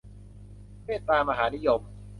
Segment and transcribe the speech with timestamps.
[0.85, 1.81] เมตตามหานิยม